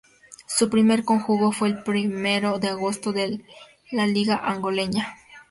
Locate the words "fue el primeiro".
1.51-2.57